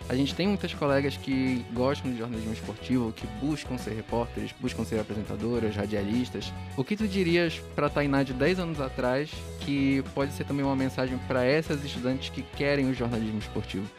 A 0.09 0.15
gente 0.15 0.35
tem 0.37 0.47
muitas 0.47 0.73
colegas 0.73 1.17
que 1.17 1.67
gostam 1.73 2.13
de 2.13 2.19
jornalismo 2.19 2.53
esportivo, 2.53 3.13
que 3.13 3.27
buscam 3.45 3.77
ser 3.77 3.93
repórteres, 3.93 4.53
buscam 4.61 4.85
ser 4.85 5.01
apresentadoras, 5.01 5.75
radialistas. 5.75 6.53
O 6.77 6.85
que 6.85 6.97
tu 6.97 7.09
dirias 7.09 7.59
para 7.75 7.89
a 7.89 7.91
Tainá 7.91 8.23
de 8.23 8.33
10 8.33 8.61
anos 8.61 8.81
atrás, 8.81 9.31
que 9.61 10.05
pode 10.15 10.33
ser 10.33 10.45
também 10.45 10.65
uma 10.65 10.77
mensagem 10.77 11.19
para 11.27 11.45
essas 11.45 11.85
estudantes 11.85 12.29
que 12.29 12.43
querem 12.43 12.89
o 12.89 12.95
jornalismo 12.95 13.41
esportivo? 13.41 13.91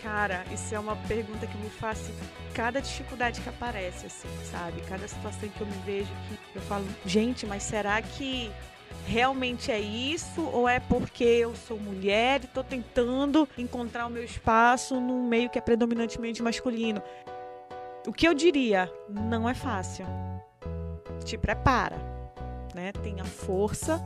Cara, 0.00 0.44
isso 0.54 0.72
é 0.72 0.78
uma 0.78 0.94
pergunta 0.94 1.48
que 1.48 1.58
me 1.58 1.68
faço 1.68 2.12
cada 2.54 2.80
dificuldade 2.80 3.40
que 3.40 3.48
aparece, 3.48 4.06
assim, 4.06 4.28
sabe? 4.48 4.80
Cada 4.88 5.08
situação 5.08 5.48
que 5.48 5.60
eu 5.60 5.66
me 5.66 5.78
vejo 5.84 6.10
que 6.52 6.56
eu 6.56 6.62
falo, 6.62 6.86
gente, 7.04 7.44
mas 7.44 7.64
será 7.64 8.00
que 8.00 8.52
realmente 9.06 9.70
é 9.70 9.78
isso 9.78 10.42
ou 10.52 10.68
é 10.68 10.80
porque 10.80 11.24
eu 11.24 11.54
sou 11.54 11.78
mulher 11.78 12.42
e 12.42 12.46
estou 12.46 12.64
tentando 12.64 13.48
encontrar 13.56 14.06
o 14.06 14.10
meu 14.10 14.24
espaço 14.24 15.00
num 15.00 15.26
meio 15.26 15.48
que 15.48 15.58
é 15.58 15.60
predominantemente 15.60 16.42
masculino? 16.42 17.00
O 18.06 18.12
que 18.12 18.26
eu 18.26 18.34
diria? 18.34 18.90
Não 19.08 19.48
é 19.48 19.54
fácil. 19.54 20.04
Te 21.24 21.38
prepara, 21.38 21.96
né? 22.74 22.92
Tenha 22.92 23.24
força, 23.24 24.02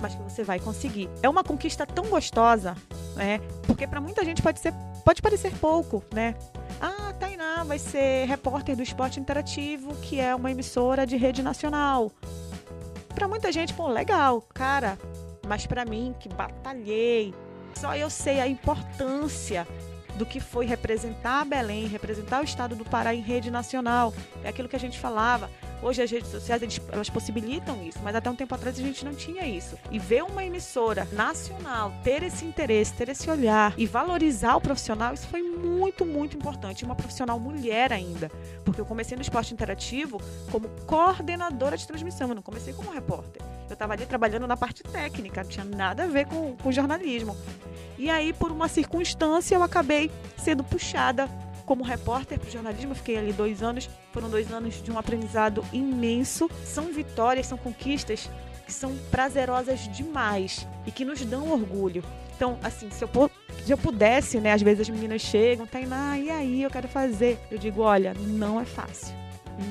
mas 0.00 0.14
que 0.14 0.22
você 0.22 0.44
vai 0.44 0.60
conseguir. 0.60 1.08
É 1.22 1.28
uma 1.28 1.42
conquista 1.42 1.86
tão 1.86 2.04
gostosa, 2.04 2.76
né? 3.14 3.40
Porque 3.66 3.86
para 3.86 4.00
muita 4.00 4.24
gente 4.24 4.42
pode 4.42 4.60
ser, 4.60 4.72
pode 5.04 5.22
parecer 5.22 5.52
pouco, 5.58 6.04
né? 6.14 6.34
Ah, 6.80 7.14
Tainá 7.18 7.64
vai 7.64 7.78
ser 7.78 8.26
repórter 8.26 8.76
do 8.76 8.82
Esporte 8.82 9.18
Interativo, 9.18 9.94
que 9.96 10.20
é 10.20 10.34
uma 10.34 10.50
emissora 10.50 11.06
de 11.06 11.16
rede 11.16 11.42
nacional 11.42 12.12
para 13.16 13.26
muita 13.26 13.50
gente, 13.50 13.72
pô, 13.72 13.88
legal, 13.88 14.42
cara. 14.52 14.98
Mas 15.48 15.66
para 15.66 15.86
mim, 15.86 16.14
que 16.20 16.28
batalhei, 16.28 17.34
só 17.74 17.96
eu 17.96 18.10
sei 18.10 18.40
a 18.40 18.46
importância 18.46 19.66
do 20.16 20.26
que 20.26 20.40
foi 20.40 20.66
representar 20.66 21.44
Belém, 21.44 21.86
representar 21.86 22.40
o 22.40 22.44
estado 22.44 22.74
do 22.74 22.84
Pará 22.84 23.14
em 23.14 23.20
rede 23.20 23.50
nacional. 23.50 24.12
É 24.42 24.48
aquilo 24.48 24.68
que 24.68 24.76
a 24.76 24.80
gente 24.80 24.98
falava. 24.98 25.50
Hoje 25.82 26.02
as 26.02 26.10
redes 26.10 26.30
sociais 26.30 26.62
elas 26.90 27.10
possibilitam 27.10 27.82
isso, 27.82 27.98
mas 28.02 28.16
até 28.16 28.30
um 28.30 28.34
tempo 28.34 28.54
atrás 28.54 28.78
a 28.78 28.82
gente 28.82 29.04
não 29.04 29.14
tinha 29.14 29.46
isso. 29.46 29.76
E 29.90 29.98
ver 29.98 30.22
uma 30.22 30.42
emissora 30.42 31.06
nacional 31.12 31.92
ter 32.02 32.22
esse 32.22 32.44
interesse, 32.44 32.94
ter 32.94 33.08
esse 33.10 33.30
olhar 33.30 33.74
e 33.76 33.86
valorizar 33.86 34.56
o 34.56 34.60
profissional, 34.60 35.12
isso 35.12 35.26
foi 35.28 35.42
muito, 35.42 36.04
muito 36.04 36.36
importante. 36.36 36.84
Uma 36.84 36.94
profissional 36.94 37.38
mulher 37.38 37.92
ainda, 37.92 38.30
porque 38.64 38.80
eu 38.80 38.86
comecei 38.86 39.16
no 39.16 39.22
esporte 39.22 39.52
interativo 39.52 40.20
como 40.50 40.68
coordenadora 40.86 41.76
de 41.76 41.86
transmissão, 41.86 42.28
eu 42.28 42.34
não 42.34 42.42
comecei 42.42 42.72
como 42.72 42.90
repórter. 42.90 43.42
Eu 43.68 43.74
estava 43.74 43.92
ali 43.92 44.06
trabalhando 44.06 44.46
na 44.46 44.56
parte 44.56 44.82
técnica, 44.82 45.42
não 45.42 45.50
tinha 45.50 45.64
nada 45.64 46.04
a 46.04 46.06
ver 46.06 46.26
com, 46.26 46.56
com 46.56 46.72
jornalismo. 46.72 47.36
E 47.98 48.10
aí, 48.10 48.32
por 48.32 48.52
uma 48.52 48.68
circunstância, 48.68 49.54
eu 49.54 49.62
acabei 49.62 50.10
sendo 50.36 50.62
puxada 50.62 51.28
como 51.64 51.82
repórter 51.82 52.38
para 52.38 52.48
o 52.48 52.52
jornalismo, 52.52 52.94
fiquei 52.94 53.18
ali 53.18 53.32
dois 53.32 53.62
anos. 53.62 53.90
Foram 54.12 54.30
dois 54.30 54.52
anos 54.52 54.82
de 54.82 54.90
um 54.90 54.98
aprendizado 54.98 55.64
imenso. 55.72 56.48
São 56.64 56.92
vitórias, 56.92 57.46
são 57.46 57.58
conquistas 57.58 58.30
que 58.64 58.72
são 58.72 58.96
prazerosas 59.10 59.88
demais 59.88 60.66
e 60.86 60.90
que 60.90 61.04
nos 61.04 61.24
dão 61.24 61.52
orgulho. 61.52 62.02
Então, 62.34 62.58
assim, 62.62 62.90
se 62.90 63.02
eu, 63.02 63.30
se 63.64 63.72
eu 63.72 63.78
pudesse, 63.78 64.40
né? 64.40 64.52
Às 64.52 64.62
vezes 64.62 64.82
as 64.82 64.88
meninas 64.88 65.22
chegam, 65.22 65.66
Tainá, 65.66 66.18
e 66.18 66.30
aí, 66.30 66.62
eu 66.62 66.70
quero 66.70 66.88
fazer. 66.88 67.38
Eu 67.50 67.58
digo, 67.58 67.80
olha, 67.80 68.14
não 68.14 68.60
é 68.60 68.64
fácil. 68.64 69.14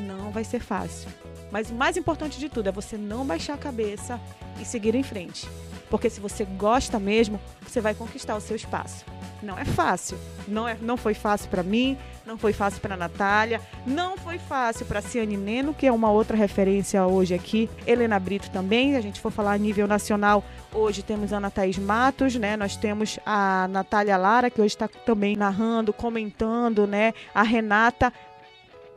Não 0.08 0.32
vai 0.32 0.44
ser 0.44 0.60
fácil. 0.60 1.10
Mas 1.51 1.70
o 1.70 1.75
mais 1.75 1.96
importante 1.96 2.39
de 2.39 2.50
tudo 2.50 2.67
é 2.67 2.72
você 2.72 2.98
não 2.98 3.25
baixar 3.25 3.53
a 3.53 3.58
cabeça 3.58 4.20
e 4.60 4.65
seguir 4.65 4.96
em 4.96 5.03
frente. 5.03 5.48
Porque 5.89 6.10
se 6.10 6.20
você 6.20 6.46
gosta 6.46 7.00
mesmo, 7.00 7.39
você 7.62 7.82
vai 7.82 7.94
conquistar 7.94 8.36
o 8.36 8.42
seu 8.42 8.56
espaço. 8.56 9.06
Não 9.42 9.58
é 9.58 9.65
fácil. 9.65 10.18
Não, 10.48 10.68
é, 10.68 10.77
não 10.82 10.98
foi 10.98 11.13
fácil 11.13 11.50
para 11.50 11.62
mim, 11.62 11.98
não 12.25 12.38
foi 12.38 12.54
fácil 12.54 12.82
para 12.82 12.98
Natália, 12.98 13.62
não 13.86 14.18
foi 14.18 14.39
fácil 14.39 14.86
para 14.86 15.01
Ciane 15.01 15.38
Neno, 15.38 15.74
que 15.74 15.86
é 15.86 15.92
uma 15.92 16.10
outra 16.10 16.36
referência 16.36 17.06
hoje 17.06 17.34
aqui. 17.34 17.70
Helena 17.86 18.20
Brito 18.20 18.50
também, 18.50 18.96
a 18.96 19.01
gente 19.01 19.20
for 19.20 19.32
falar 19.32 19.54
a 19.54 19.58
nível 19.58 19.88
nacional, 19.88 20.44
hoje 20.74 21.04
temos 21.04 21.32
a 21.32 21.38
Ana 21.38 21.51
Thaís 21.51 21.77
Matos, 21.77 22.36
né? 22.36 22.58
Nós 22.58 22.75
temos 22.75 23.20
a 23.25 23.68
Natália 23.70 24.18
Lara, 24.18 24.50
que 24.50 24.60
hoje 24.60 24.75
está 24.75 24.88
também 24.88 25.36
narrando, 25.36 25.94
comentando, 25.94 26.88
né? 26.88 27.13
A 27.34 27.44
Renata 27.44 28.12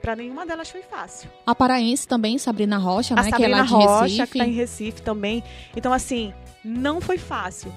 para 0.01 0.15
nenhuma 0.15 0.47
delas 0.47 0.71
foi 0.71 0.83
fácil. 0.83 1.29
A 1.45 1.55
paraense 1.55 2.07
também, 2.07 2.39
Sabrina 2.39 2.79
Rocha, 2.79 3.15
a 3.15 3.23
né? 3.23 3.31
Sabrina 3.31 3.39
que 3.39 3.45
é 3.45 3.57
lá 3.57 3.63
de 3.63 3.73
Rocha, 3.73 4.03
Recife. 4.03 4.33
que 4.33 4.39
tá 4.39 4.47
em 4.47 4.53
Recife 4.53 5.03
também. 5.03 5.45
Então, 5.77 5.93
assim, 5.93 6.33
não 6.65 7.01
foi 7.01 7.19
fácil. 7.19 7.73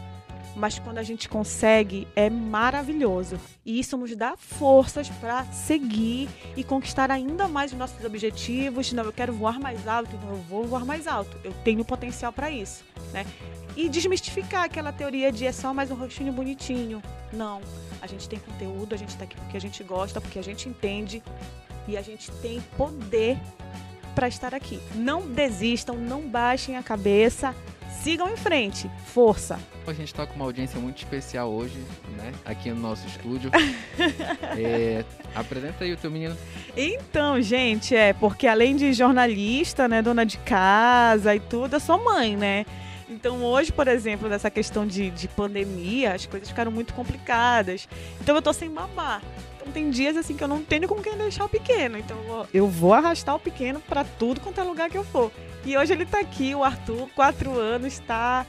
Mas 0.56 0.78
quando 0.80 0.98
a 0.98 1.04
gente 1.04 1.30
consegue, 1.30 2.08
é 2.16 2.30
maravilhoso. 2.30 3.40
E 3.66 3.80
isso 3.80 3.98
nos 3.98 4.16
dá 4.16 4.36
forças 4.36 5.08
para 5.08 5.46
seguir 5.46 6.30
e 6.58 6.64
conquistar 6.64 7.10
ainda 7.10 7.48
mais 7.48 7.72
os 7.72 7.78
nossos 7.78 8.04
objetivos. 8.04 8.92
Não, 8.92 9.04
eu 9.04 9.14
quero 9.14 9.34
voar 9.34 9.60
mais 9.60 9.88
alto, 9.88 10.14
então 10.14 10.30
eu 10.30 10.38
vou 10.50 10.66
voar 10.66 10.86
mais 10.86 11.08
alto. 11.08 11.38
Eu 11.44 11.54
tenho 11.64 11.86
potencial 11.86 12.34
para 12.34 12.52
isso, 12.52 12.84
né? 13.14 13.26
E 13.78 13.88
desmistificar 13.88 14.64
aquela 14.64 14.92
teoria 14.92 15.32
de 15.32 15.46
é 15.46 15.52
só 15.52 15.74
mais 15.74 15.90
um 15.90 15.96
rostinho 15.96 16.34
bonitinho. 16.34 17.02
Não. 17.32 17.62
A 18.02 18.08
gente 18.08 18.28
tem 18.28 18.40
conteúdo, 18.40 18.94
a 18.94 18.98
gente 18.98 19.16
tá 19.16 19.24
aqui 19.24 19.38
porque 19.38 19.56
a 19.56 19.62
gente 19.62 19.84
gosta, 19.84 20.20
porque 20.20 20.40
a 20.40 20.44
gente 20.44 20.68
entende 20.68 21.24
e 21.88 21.96
a 21.96 22.02
gente 22.02 22.30
tem 22.42 22.60
poder 22.76 23.38
para 24.14 24.28
estar 24.28 24.54
aqui. 24.54 24.82
Não 24.96 25.22
desistam, 25.22 25.96
não 25.96 26.28
baixem 26.28 26.76
a 26.76 26.84
cabeça, 26.84 27.56
sigam 27.92 28.30
em 28.30 28.38
frente. 28.38 28.90
Força! 29.06 29.60
A 29.86 29.94
gente 29.94 30.08
está 30.08 30.26
com 30.26 30.36
uma 30.36 30.46
audiência 30.46 30.80
muito 30.80 30.98
especial 30.98 31.52
hoje, 31.52 31.78
né? 32.18 32.32
Aqui 32.46 32.70
no 32.70 32.80
nosso 32.80 33.08
estúdio. 33.08 33.52
é, 34.58 35.04
apresenta 35.36 35.84
aí 35.84 35.94
o 35.94 35.98
teu 35.98 36.12
menino. 36.12 36.38
Então, 36.76 37.42
gente, 37.42 37.96
é 37.96 38.14
porque 38.14 38.48
além 38.48 38.76
de 38.76 38.94
jornalista, 38.94 39.88
né, 39.88 40.02
dona 40.02 40.26
de 40.26 40.38
casa 40.40 41.36
e 41.36 41.40
tudo, 41.40 41.76
eu 41.76 41.80
sou 41.80 42.04
mãe, 42.04 42.36
né? 42.36 42.66
Então 43.12 43.44
hoje, 43.44 43.74
por 43.74 43.88
exemplo, 43.90 44.30
nessa 44.30 44.50
questão 44.50 44.88
de, 44.88 45.10
de 45.10 45.28
pandemia, 45.28 46.14
as 46.14 46.26
coisas 46.26 46.48
ficaram 46.48 46.72
muito 46.72 46.94
complicadas. 46.94 47.88
Então 48.22 48.36
eu 48.36 48.42
tô 48.42 48.54
sem 48.54 48.70
babá. 48.70 49.22
Então 49.56 49.72
tem 49.74 49.90
dias 49.90 50.16
assim 50.16 50.36
que 50.36 50.44
eu 50.44 50.48
não 50.48 50.64
tenho 50.64 50.88
com 50.88 50.96
quem 51.02 51.18
deixar 51.18 51.46
o 51.46 51.50
pequeno. 51.50 51.98
Então 51.98 52.18
eu 52.18 52.24
vou, 52.24 52.48
eu 52.54 52.68
vou 52.68 52.94
arrastar 52.94 53.36
o 53.36 53.40
pequeno 53.40 53.82
para 53.82 54.04
tudo 54.04 54.40
quanto 54.40 54.62
é 54.62 54.64
lugar 54.64 54.90
que 54.90 54.98
eu 54.98 55.04
for. 55.04 55.32
E 55.66 55.78
hoje 55.78 55.94
ele 55.94 56.06
tá 56.06 56.20
aqui, 56.20 56.56
o 56.56 56.64
Arthur, 56.64 57.08
quatro 57.16 57.58
anos, 57.58 58.00
tá 58.00 58.46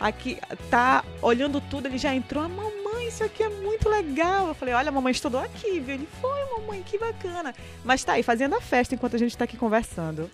aqui, 0.00 0.38
tá 0.70 1.04
olhando 1.20 1.60
tudo, 1.60 1.86
ele 1.86 1.98
já 1.98 2.14
entrou, 2.14 2.42
a 2.42 2.46
ah, 2.46 2.48
mamãe, 2.48 3.08
isso 3.08 3.22
aqui 3.22 3.42
é 3.42 3.48
muito 3.48 3.88
legal. 3.88 4.48
Eu 4.48 4.54
falei, 4.54 4.74
olha, 4.74 4.88
a 4.88 4.92
mamãe 4.92 5.12
estudou 5.12 5.40
aqui, 5.40 5.80
viu? 5.80 5.94
Ele 5.94 6.08
foi, 6.20 6.44
mamãe, 6.58 6.82
que 6.82 6.98
bacana. 6.98 7.54
Mas 7.84 8.02
tá 8.02 8.14
aí, 8.14 8.22
fazendo 8.22 8.54
a 8.54 8.60
festa 8.60 8.94
enquanto 8.94 9.16
a 9.16 9.18
gente 9.18 9.36
tá 9.36 9.44
aqui 9.44 9.56
conversando. 9.56 10.30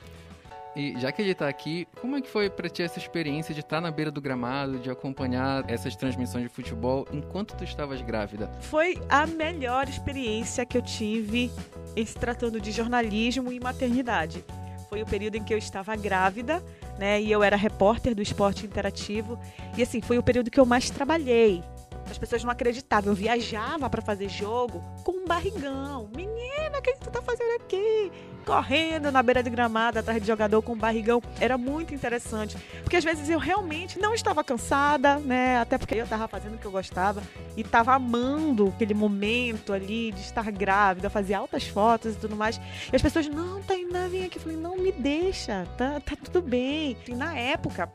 E 0.76 0.94
já 1.00 1.10
que 1.10 1.20
ele 1.20 1.34
tá 1.34 1.48
aqui, 1.48 1.86
como 2.00 2.16
é 2.16 2.20
que 2.20 2.28
foi 2.28 2.48
para 2.48 2.68
ti 2.68 2.82
essa 2.82 2.98
experiência 2.98 3.52
de 3.52 3.60
estar 3.60 3.78
tá 3.78 3.80
na 3.80 3.90
beira 3.90 4.10
do 4.10 4.20
gramado, 4.20 4.78
de 4.78 4.88
acompanhar 4.88 5.68
essas 5.68 5.96
transmissões 5.96 6.44
de 6.44 6.48
futebol 6.48 7.06
enquanto 7.12 7.56
tu 7.56 7.64
estavas 7.64 8.00
grávida? 8.00 8.46
Foi 8.60 8.96
a 9.08 9.26
melhor 9.26 9.88
experiência 9.88 10.64
que 10.64 10.78
eu 10.78 10.82
tive 10.82 11.50
se 11.96 12.14
tratando 12.14 12.60
de 12.60 12.70
jornalismo 12.70 13.52
e 13.52 13.58
maternidade. 13.58 14.44
Foi 14.90 15.00
o 15.00 15.06
período 15.06 15.36
em 15.36 15.44
que 15.44 15.54
eu 15.54 15.58
estava 15.58 15.94
grávida, 15.94 16.60
né? 16.98 17.22
E 17.22 17.30
eu 17.30 17.44
era 17.44 17.56
repórter 17.56 18.12
do 18.12 18.20
esporte 18.20 18.66
interativo. 18.66 19.38
E 19.78 19.82
assim, 19.82 20.00
foi 20.00 20.18
o 20.18 20.22
período 20.22 20.50
que 20.50 20.58
eu 20.58 20.66
mais 20.66 20.90
trabalhei. 20.90 21.62
As 22.10 22.18
pessoas 22.18 22.42
não 22.42 22.50
acreditavam. 22.50 23.12
Eu 23.12 23.14
viajava 23.14 23.88
para 23.88 24.02
fazer 24.02 24.28
jogo 24.28 24.82
com 25.04 25.12
um 25.12 25.24
barrigão. 25.24 26.10
Menina, 26.14 26.78
o 26.78 26.82
que 26.82 26.96
tu 26.96 27.08
tá 27.08 27.22
fazendo 27.22 27.62
aqui? 27.62 28.10
Correndo 28.50 29.12
na 29.12 29.22
beira 29.22 29.44
de 29.44 29.48
gramado 29.48 30.00
atrás 30.00 30.20
de 30.20 30.26
jogador 30.26 30.60
com 30.60 30.76
barrigão. 30.76 31.22
Era 31.38 31.56
muito 31.56 31.94
interessante, 31.94 32.56
porque 32.82 32.96
às 32.96 33.04
vezes 33.04 33.28
eu 33.28 33.38
realmente 33.38 33.96
não 33.96 34.12
estava 34.12 34.42
cansada, 34.42 35.20
né? 35.20 35.58
Até 35.58 35.78
porque 35.78 35.94
eu 35.94 36.02
estava 36.02 36.26
fazendo 36.26 36.56
o 36.56 36.58
que 36.58 36.66
eu 36.66 36.72
gostava 36.72 37.22
e 37.56 37.60
estava 37.60 37.94
amando 37.94 38.72
aquele 38.74 38.92
momento 38.92 39.72
ali 39.72 40.10
de 40.10 40.20
estar 40.20 40.50
grávida, 40.50 41.08
fazer 41.08 41.34
altas 41.34 41.68
fotos 41.68 42.16
e 42.16 42.18
tudo 42.18 42.34
mais. 42.34 42.60
E 42.92 42.96
as 42.96 43.00
pessoas, 43.00 43.28
não, 43.28 43.62
Tainá, 43.62 44.08
vem 44.08 44.24
aqui. 44.24 44.38
Eu 44.38 44.42
falei, 44.42 44.56
não, 44.56 44.76
me 44.76 44.90
deixa, 44.90 45.64
tá, 45.78 46.00
tá 46.00 46.16
tudo 46.16 46.42
bem. 46.42 46.96
E 47.06 47.14
na 47.14 47.38
época, 47.38 47.88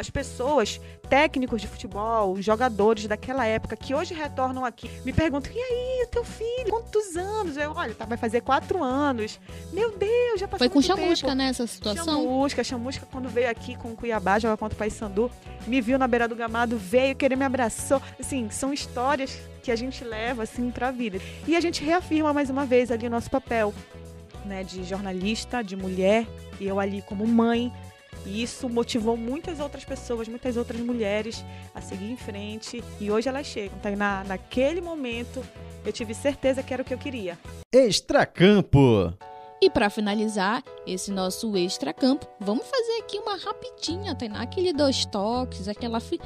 as 0.00 0.08
pessoas, 0.08 0.80
técnicos 1.10 1.60
de 1.60 1.68
futebol, 1.68 2.40
jogadores 2.40 3.06
daquela 3.06 3.44
época 3.44 3.76
que 3.76 3.94
hoje 3.94 4.14
retornam 4.14 4.64
aqui, 4.64 4.90
me 5.04 5.12
perguntam: 5.12 5.52
e 5.54 5.58
aí, 5.58 6.04
o 6.06 6.08
teu 6.08 6.24
filho? 6.24 6.70
Quantos 6.70 7.16
anos? 7.16 7.56
Eu, 7.56 7.72
olha, 7.72 7.94
tá, 7.94 8.06
vai 8.06 8.16
fazer 8.16 8.40
quatro 8.40 8.82
anos. 8.82 9.38
Meu 9.72 9.96
Deus, 9.96 10.40
já 10.40 10.48
passou 10.48 10.58
Foi 10.58 10.68
com 10.70 10.80
chamusca, 10.80 11.26
tempo. 11.26 11.36
né, 11.36 11.48
essa 11.48 11.66
situação? 11.66 12.04
Chamusca, 12.04 12.64
Chamusca, 12.64 13.06
quando 13.12 13.28
veio 13.28 13.50
aqui 13.50 13.76
com 13.76 13.92
o 13.92 13.96
Cuiabá, 13.96 14.38
joga 14.38 14.56
contra 14.56 14.74
o 14.74 14.78
Paysandu, 14.78 15.30
me 15.66 15.82
viu 15.82 15.98
na 15.98 16.08
beira 16.08 16.26
do 16.26 16.34
gramado, 16.34 16.78
veio 16.78 17.14
querer 17.14 17.36
me 17.36 17.44
abraçou. 17.44 18.00
Assim, 18.18 18.48
são 18.50 18.72
histórias 18.72 19.38
que 19.62 19.70
a 19.70 19.76
gente 19.76 20.02
leva, 20.02 20.44
assim, 20.44 20.70
pra 20.70 20.90
vida. 20.90 21.20
E 21.46 21.54
a 21.54 21.60
gente 21.60 21.84
reafirma 21.84 22.32
mais 22.32 22.48
uma 22.48 22.64
vez 22.64 22.90
ali 22.90 23.06
o 23.06 23.10
nosso 23.10 23.30
papel, 23.30 23.74
né, 24.46 24.64
de 24.64 24.82
jornalista, 24.82 25.62
de 25.62 25.76
mulher, 25.76 26.26
e 26.58 26.66
eu 26.66 26.80
ali 26.80 27.02
como 27.02 27.26
mãe. 27.26 27.70
E 28.26 28.42
isso 28.42 28.68
motivou 28.68 29.16
muitas 29.16 29.60
outras 29.60 29.84
pessoas, 29.84 30.28
muitas 30.28 30.56
outras 30.56 30.80
mulheres 30.80 31.44
a 31.74 31.80
seguir 31.80 32.10
em 32.10 32.16
frente. 32.16 32.82
E 33.00 33.10
hoje 33.10 33.28
elas 33.28 33.46
chegam. 33.46 33.78
Tá? 33.78 33.90
E 33.90 33.96
na, 33.96 34.24
naquele 34.24 34.80
momento, 34.80 35.42
eu 35.84 35.92
tive 35.92 36.14
certeza 36.14 36.62
que 36.62 36.72
era 36.72 36.82
o 36.82 36.84
que 36.84 36.94
eu 36.94 36.98
queria. 36.98 37.38
Extracampo. 37.72 39.14
E 39.62 39.68
para 39.68 39.90
finalizar 39.90 40.64
esse 40.86 41.12
nosso 41.12 41.54
extracampo, 41.54 42.26
vamos 42.40 42.64
fazer 42.66 42.92
aqui 43.02 43.18
uma 43.18 43.36
rapidinha, 43.36 44.14
Tainá, 44.14 44.40
aquele 44.40 44.72
dois 44.72 45.04
toques, 45.04 45.68
aquela, 45.68 46.00
fi- 46.00 46.18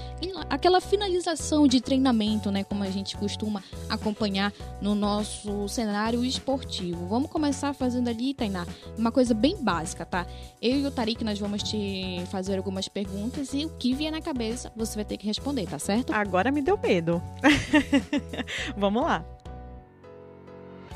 aquela 0.48 0.80
finalização 0.80 1.66
de 1.66 1.80
treinamento, 1.80 2.52
né, 2.52 2.62
como 2.62 2.84
a 2.84 2.90
gente 2.90 3.16
costuma 3.16 3.60
acompanhar 3.88 4.52
no 4.80 4.94
nosso 4.94 5.68
cenário 5.68 6.24
esportivo. 6.24 7.08
Vamos 7.08 7.28
começar 7.28 7.74
fazendo 7.74 8.06
ali, 8.06 8.34
Tainá, 8.34 8.64
uma 8.96 9.10
coisa 9.10 9.34
bem 9.34 9.56
básica, 9.60 10.06
tá? 10.06 10.24
Eu 10.62 10.78
e 10.78 10.86
o 10.86 10.90
Tarik, 10.92 11.24
nós 11.24 11.36
vamos 11.36 11.64
te 11.64 12.22
fazer 12.30 12.56
algumas 12.56 12.86
perguntas 12.86 13.52
e 13.52 13.64
o 13.64 13.70
que 13.70 13.94
vier 13.94 14.12
na 14.12 14.20
cabeça, 14.22 14.70
você 14.76 14.94
vai 14.94 15.04
ter 15.04 15.16
que 15.16 15.26
responder, 15.26 15.66
tá 15.66 15.80
certo? 15.80 16.12
Agora 16.14 16.52
me 16.52 16.62
deu 16.62 16.78
medo. 16.78 17.20
Vamos 18.78 19.02
lá. 19.02 19.24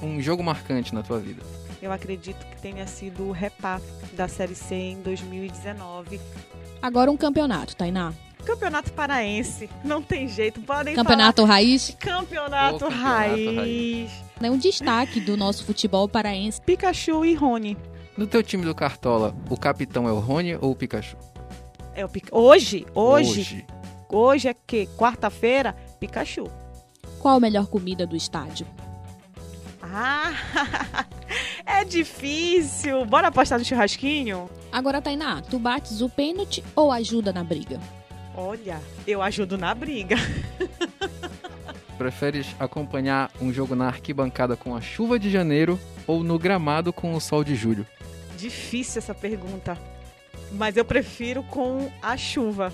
Um 0.00 0.20
jogo 0.22 0.44
marcante 0.44 0.94
na 0.94 1.02
tua 1.02 1.18
vida. 1.18 1.42
Eu 1.80 1.92
acredito 1.92 2.44
que 2.46 2.60
tenha 2.60 2.86
sido 2.86 3.24
o 3.24 3.32
Repá 3.32 3.80
da 4.14 4.26
Série 4.28 4.54
C 4.54 4.74
em 4.74 5.02
2019. 5.02 6.20
Agora 6.82 7.10
um 7.10 7.16
campeonato, 7.16 7.76
Tainá. 7.76 8.12
Campeonato 8.44 8.92
Paraense, 8.92 9.68
não 9.84 10.00
tem 10.00 10.26
jeito, 10.26 10.60
podem 10.62 10.94
Campeonato 10.94 11.44
raiz, 11.44 11.90
falar. 11.90 12.20
Campeonato, 12.20 12.76
Ô, 12.76 12.78
campeonato 12.88 13.04
raiz. 13.04 13.56
raiz. 13.56 14.10
né, 14.40 14.50
um 14.50 14.56
destaque 14.56 15.20
do 15.20 15.36
nosso 15.36 15.64
futebol 15.64 16.08
paraense. 16.08 16.60
Pikachu 16.62 17.24
e 17.24 17.34
Rony. 17.34 17.76
No 18.16 18.26
teu 18.26 18.42
time 18.42 18.64
do 18.64 18.74
Cartola, 18.74 19.36
o 19.50 19.56
capitão 19.56 20.08
é 20.08 20.12
o 20.12 20.18
Rony 20.18 20.56
ou 20.56 20.70
o 20.70 20.74
Pikachu? 20.76 21.16
É 21.94 22.04
o 22.04 22.08
Pica... 22.08 22.34
Hoje, 22.34 22.86
hoje, 22.94 23.66
hoje, 24.08 24.48
é 24.48 24.54
que? 24.54 24.86
Quarta-feira, 24.96 25.74
Pikachu. 26.00 26.48
Qual 27.18 27.36
a 27.36 27.40
melhor 27.40 27.66
comida 27.66 28.06
do 28.06 28.16
estádio? 28.16 28.66
Ah, 29.82 30.32
é 31.64 31.84
difícil. 31.84 33.04
Bora 33.04 33.28
apostar 33.28 33.58
no 33.58 33.64
churrasquinho? 33.64 34.48
Agora, 34.70 35.00
Tainá, 35.00 35.42
tu 35.42 35.58
bates 35.58 36.00
o 36.00 36.08
pênalti 36.08 36.62
ou 36.74 36.90
ajuda 36.92 37.32
na 37.32 37.44
briga? 37.44 37.80
Olha, 38.34 38.80
eu 39.06 39.22
ajudo 39.22 39.58
na 39.58 39.74
briga. 39.74 40.16
Preferes 41.98 42.46
acompanhar 42.60 43.30
um 43.40 43.52
jogo 43.52 43.74
na 43.74 43.88
arquibancada 43.88 44.56
com 44.56 44.76
a 44.76 44.80
chuva 44.80 45.18
de 45.18 45.28
janeiro 45.28 45.78
ou 46.06 46.22
no 46.22 46.38
gramado 46.38 46.92
com 46.92 47.14
o 47.14 47.20
sol 47.20 47.42
de 47.42 47.56
julho? 47.56 47.84
Difícil 48.36 49.00
essa 49.00 49.14
pergunta. 49.14 49.76
Mas 50.52 50.76
eu 50.76 50.84
prefiro 50.84 51.42
com 51.42 51.90
a 52.00 52.16
chuva. 52.16 52.72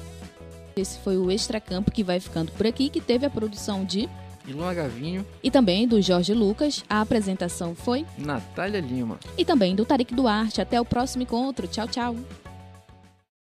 Esse 0.76 0.98
foi 0.98 1.16
o 1.16 1.30
Extracampo 1.30 1.90
que 1.90 2.04
vai 2.04 2.20
ficando 2.20 2.52
por 2.52 2.66
aqui, 2.66 2.90
que 2.90 3.00
teve 3.00 3.24
a 3.24 3.30
produção 3.30 3.84
de 3.84 4.08
E 4.46 4.52
Luna 4.52 4.74
Gavinho, 4.74 5.24
e 5.42 5.50
também 5.50 5.88
do 5.88 6.02
Jorge 6.02 6.34
Lucas. 6.34 6.84
A 6.88 7.00
apresentação 7.00 7.74
foi 7.74 8.04
Natália 8.18 8.80
Lima. 8.80 9.18
e 9.38 9.44
também 9.44 9.74
do 9.74 9.84
Tarik 9.86 10.14
Duarte. 10.14 10.60
Até 10.60 10.78
o 10.80 10.84
próximo 10.84 11.22
encontro. 11.22 11.66
Tchau, 11.66 11.88
tchau. 11.88 12.16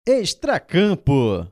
Extracampo. 0.08 1.46